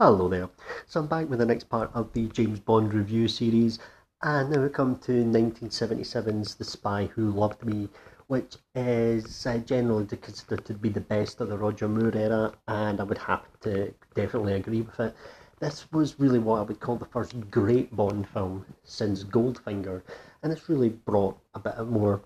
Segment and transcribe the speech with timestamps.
[0.00, 0.50] Hello there.
[0.88, 3.78] So I'm back with the next part of the James Bond review series,
[4.22, 7.88] and now we come to 1977's The Spy Who Loved Me,
[8.26, 13.00] which is uh, generally considered to be the best of the Roger Moore era, and
[13.00, 15.14] I would have to definitely agree with it.
[15.60, 20.02] This was really what I would call the first great Bond film since Goldfinger,
[20.42, 22.20] and it's really brought a bit more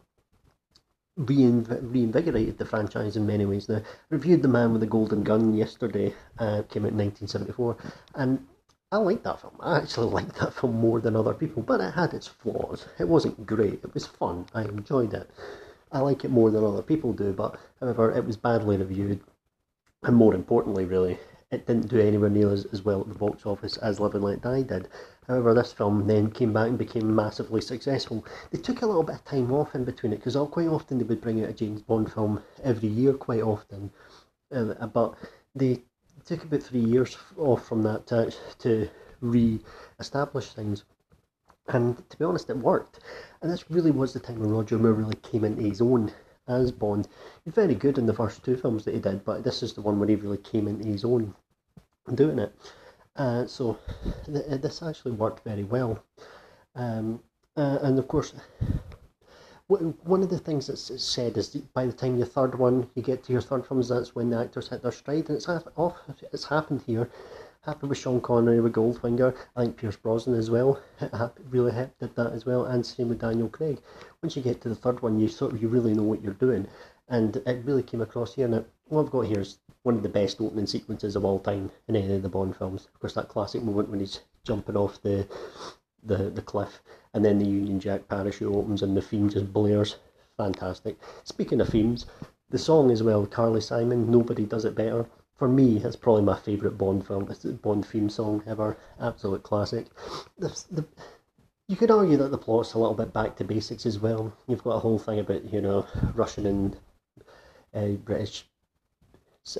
[1.18, 3.68] reinvigorated the franchise in many ways.
[3.68, 7.76] Now, reviewed The Man with the Golden Gun yesterday, uh, came out in 1974,
[8.14, 8.46] and
[8.92, 9.54] I liked that film.
[9.60, 12.86] I actually liked that film more than other people, but it had its flaws.
[12.98, 14.46] It wasn't great, it was fun.
[14.54, 15.28] I enjoyed it.
[15.90, 19.20] I like it more than other people do, but however, it was badly reviewed,
[20.02, 21.18] and more importantly, really,
[21.50, 24.24] it didn't do anywhere near as, as well at the box office as Live and
[24.24, 24.88] Let Die did.
[25.26, 28.24] However, this film then came back and became massively successful.
[28.50, 31.04] They took a little bit of time off in between it because quite often they
[31.04, 33.90] would bring out a James Bond film every year, quite often.
[34.54, 35.14] Uh, but
[35.54, 35.82] they
[36.24, 38.88] took about three years off from that to, to
[39.20, 40.84] re-establish things.
[41.68, 43.00] And to be honest, it worked.
[43.40, 46.12] And this really was the time when Roger Moore really came into his own
[46.48, 47.08] as Bond.
[47.44, 49.82] He's very good in the first two films that he did, but this is the
[49.82, 51.34] one where he really came into his own
[52.14, 52.54] doing it.
[53.16, 53.78] Uh, so
[54.26, 56.02] th- this actually worked very well.
[56.74, 57.20] Um,
[57.56, 58.34] uh, and of course,
[59.68, 63.02] one of the things that's said is that by the time your third one, you
[63.02, 65.96] get to your third films, that's when the actors hit their stride, and it's off.
[66.32, 67.10] It's happened here.
[67.68, 69.36] Happened with Sean Connery with Goldfinger.
[69.54, 70.80] I think Pierce Brosnan as well.
[71.50, 73.82] really did that as well, and same with Daniel Craig.
[74.22, 76.32] Once you get to the third one, you sort of you really know what you're
[76.32, 76.66] doing,
[77.10, 78.48] and it really came across here.
[78.48, 81.70] Now, what I've got here is one of the best opening sequences of all time
[81.88, 82.88] in any of the Bond films.
[82.94, 85.28] Of course, that classic moment when he's jumping off the
[86.02, 86.80] the, the cliff,
[87.12, 89.96] and then the Union Jack parachute opens and the theme just blares.
[90.38, 90.98] Fantastic.
[91.24, 92.06] Speaking of themes,
[92.48, 95.06] the song as well, Carly Simon, Nobody Does It Better.
[95.38, 97.28] For me, it's probably my favourite Bond film.
[97.30, 98.76] It's the Bond theme song ever.
[99.00, 99.86] Absolute classic.
[100.38, 100.84] The, the,
[101.68, 104.32] you could argue that the plot's a little bit back to basics as well.
[104.48, 106.76] You've got a whole thing about, you know, Russian and
[107.72, 108.46] uh, British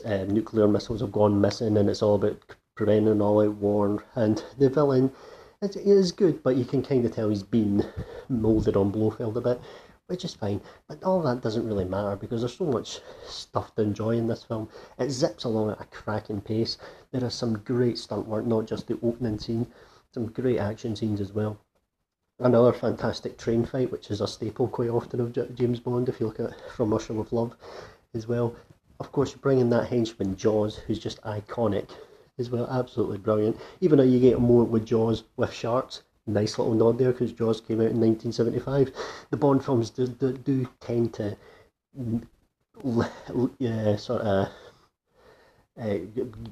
[0.04, 2.42] uh, nuclear missiles have gone missing, and it's all about
[2.74, 4.04] preventing all-out war.
[4.16, 5.12] And the villain
[5.60, 7.84] it is good, but you can kind of tell he's been
[8.28, 9.60] moulded on Blofeld a bit,
[10.08, 10.60] which is fine.
[10.88, 14.42] But all that doesn't really matter because there's so much stuff to enjoy in this
[14.42, 14.68] film.
[14.98, 16.78] It zips along at a cracking pace.
[17.12, 19.66] There is some great stunt work, not just the opening scene,
[20.12, 21.58] some great action scenes as well.
[22.40, 26.26] Another fantastic train fight, which is a staple quite often of James Bond, if you
[26.26, 27.54] look at From Russia with Love
[28.14, 28.54] as well.
[29.00, 31.90] Of course, you bring in that henchman Jaws, who's just iconic
[32.38, 32.66] as well.
[32.70, 33.60] Absolutely brilliant.
[33.80, 36.02] Even though you get more with Jaws with sharks.
[36.28, 38.92] Nice little nod there because Jaws came out in 1975.
[39.30, 41.36] The Bond films do, do, do tend to
[43.58, 44.48] yeah, sort of
[45.80, 45.94] uh,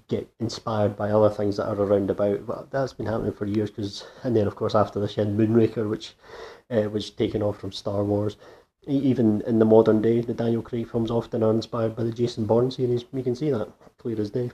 [0.08, 2.46] get inspired by other things that are around about.
[2.46, 3.70] But that's been happening for years.
[3.70, 6.14] Cause, and then, of course, after this, you had Moonraker, which
[6.70, 8.36] uh, was taken off from Star Wars.
[8.86, 12.46] Even in the modern day, the Daniel Craig films often are inspired by the Jason
[12.46, 13.04] Bourne series.
[13.12, 14.52] You can see that clear as day.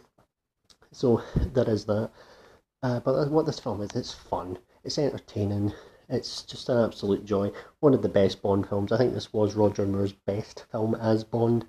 [0.90, 2.10] So there is that.
[2.82, 5.72] Uh, but what this film is, it's fun, it's entertaining,
[6.08, 7.52] it's just an absolute joy.
[7.80, 8.92] One of the best Bond films.
[8.92, 11.64] I think this was Roger Moore's best film as Bond.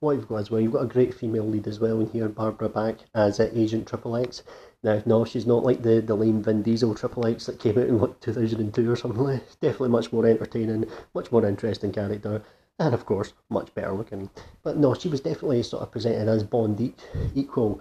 [0.00, 2.28] What you've got as well, you've got a great female lead as well in here,
[2.28, 4.42] Barbara Bach as uh, Agent Triple X.
[4.82, 7.86] Now, no, she's not like the, the lame Vin Diesel Triple X that came out
[7.86, 9.60] in like 2002 or something like.
[9.60, 12.42] Definitely much more entertaining, much more interesting character,
[12.80, 14.28] and of course, much better looking.
[14.64, 16.94] But no, she was definitely sort of presented as Bond
[17.36, 17.80] equal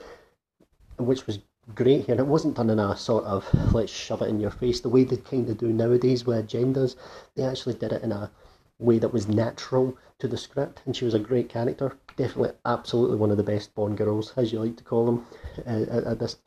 [0.98, 1.40] which was
[1.76, 2.16] great here.
[2.16, 5.04] It wasn't done in a sort of let's shove it in your face the way
[5.04, 6.96] they kind of do nowadays with agendas.
[7.36, 8.32] They actually did it in a
[8.80, 11.98] way that was natural to the script, and she was a great character.
[12.18, 15.26] Definitely, absolutely one of the best Bond girls, as you like to call them.
[15.66, 16.38] Uh, this,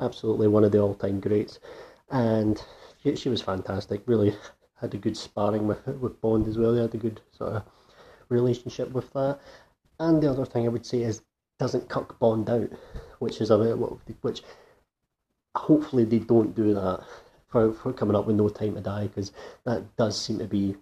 [0.00, 1.60] absolutely one of the all-time greats,
[2.10, 2.62] and
[3.02, 4.02] she, she was fantastic.
[4.06, 4.34] Really
[4.80, 6.74] had a good sparring with with Bond as well.
[6.74, 7.62] They had a good sort of
[8.28, 9.38] relationship with that.
[9.98, 11.22] And the other thing I would say is
[11.58, 12.70] doesn't cuck Bond out,
[13.20, 13.58] which is a
[14.22, 14.42] which
[15.54, 17.04] hopefully they don't do that
[17.48, 19.32] for, for coming up with No Time to Die because
[19.64, 20.76] that does seem to be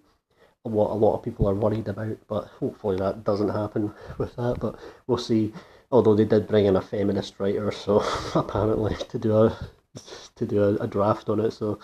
[0.63, 2.17] what a lot of people are worried about.
[2.27, 4.57] But hopefully that doesn't happen with that.
[4.59, 5.53] But we'll see.
[5.91, 8.03] Although they did bring in a feminist writer, so
[8.35, 9.57] apparently to do a
[10.35, 11.77] to do a, a draft on it, so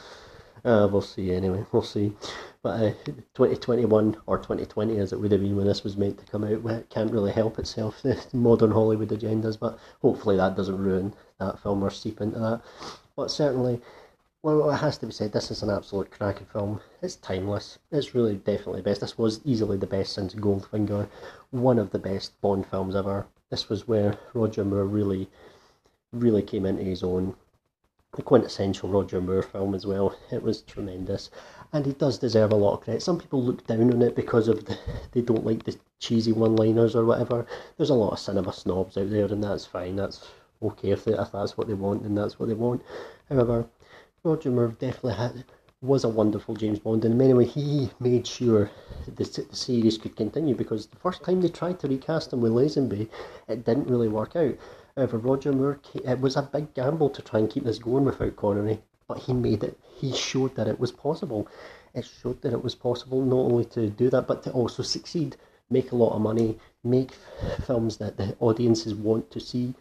[0.65, 1.31] uh, we'll see.
[1.31, 2.13] Anyway, we'll see.
[2.61, 2.91] But uh,
[3.35, 6.65] 2021 or 2020, as it would have been when this was meant to come out,
[6.65, 11.59] it can't really help itself, the modern Hollywood agendas, but hopefully that doesn't ruin that
[11.59, 12.61] film or seep into that.
[13.15, 13.81] But certainly,
[14.41, 16.81] well, it has to be said, this is an absolute cracking film.
[17.01, 17.79] It's timeless.
[17.91, 19.01] It's really definitely best.
[19.01, 21.07] This was easily the best since Goldfinger,
[21.51, 23.27] one of the best Bond films ever.
[23.49, 25.29] This was where Roger Moore really
[26.11, 27.35] really came into his own.
[28.15, 30.15] The quintessential Roger Moore film as well.
[30.31, 31.29] It was tremendous,
[31.71, 33.01] and he does deserve a lot of credit.
[33.01, 34.77] Some people look down on it because of the,
[35.11, 37.45] they don't like the cheesy one-liners or whatever.
[37.77, 39.95] There's a lot of cinema snobs out there, and that's fine.
[39.95, 40.27] That's
[40.61, 42.81] okay if, they, if that's what they want, then that's what they want.
[43.29, 43.67] However,
[44.23, 45.45] Roger Moore definitely had
[45.81, 48.69] was a wonderful James Bond, and ways he made sure
[49.05, 52.51] the, the series could continue because the first time they tried to recast him with
[52.51, 53.07] Lazenby,
[53.47, 54.55] it didn't really work out.
[54.97, 58.35] However, Roger Moore, it was a big gamble to try and keep this going without
[58.35, 59.77] Connery, but he made it.
[59.97, 61.49] He showed that it was possible.
[61.93, 65.35] It showed that it was possible not only to do that, but to also succeed,
[65.69, 67.11] make a lot of money, make
[67.65, 69.73] films that the audiences want to see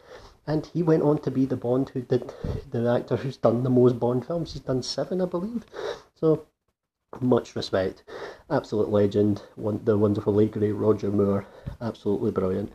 [0.48, 2.32] and he went on to be the Bond who did
[2.70, 4.54] the actor who's done the most Bond films.
[4.54, 5.66] He's done seven, I believe.
[6.14, 6.46] So
[7.20, 8.02] much respect,
[8.50, 9.42] absolute legend.
[9.56, 11.46] One, the wonderful late great Roger Moore,
[11.82, 12.72] absolutely brilliant.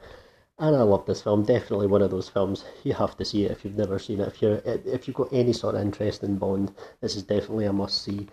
[0.60, 1.44] And I love this film.
[1.44, 4.28] Definitely one of those films you have to see it if you've never seen it.
[4.28, 7.74] If you're if you've got any sort of interest in Bond, this is definitely a
[7.74, 8.28] must see.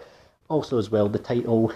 [0.49, 1.73] Also, as well, the title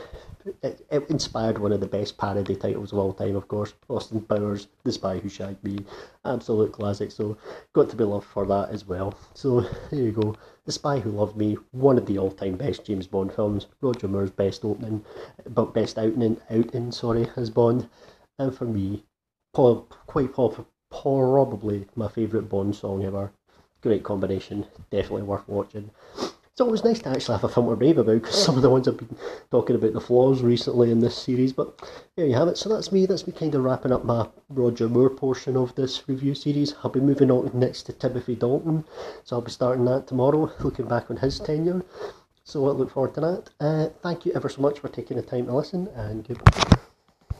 [0.62, 3.72] it, it, inspired one of the best parody titles of all time, of course.
[3.88, 5.78] Austin Powers, The Spy Who Shagged Me,
[6.24, 7.10] absolute classic.
[7.10, 7.38] So
[7.72, 9.14] got to be loved for that as well.
[9.32, 10.36] So there you go.
[10.66, 13.66] The Spy Who Loved Me, one of the all-time best James Bond films.
[13.80, 15.04] Roger Moore's best opening,
[15.48, 17.88] but best outing, outing, sorry, as Bond.
[18.38, 19.04] And for me,
[19.54, 20.32] quite
[20.90, 23.32] probably my favourite Bond song ever.
[23.80, 25.90] Great combination, definitely worth watching
[26.54, 28.70] it's always nice to actually have a film to rave about because some of the
[28.70, 29.16] ones I've been
[29.50, 31.52] talking about the flaws recently in this series.
[31.52, 31.82] But
[32.14, 32.56] there you have it.
[32.56, 33.06] So that's me.
[33.06, 36.76] That's me kind of wrapping up my Roger Moore portion of this review series.
[36.84, 38.84] I'll be moving on next to Timothy Dalton.
[39.24, 41.82] So I'll be starting that tomorrow, looking back on his tenure.
[42.44, 43.50] So I look forward to that.
[43.58, 46.78] Uh, thank you ever so much for taking the time to listen and goodbye.